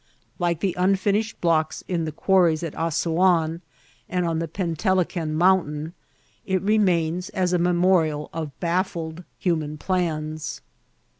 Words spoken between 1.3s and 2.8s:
blocks in the quar ries at